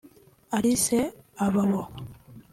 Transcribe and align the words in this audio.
Alice 0.57 0.99
Ababo 1.45 1.81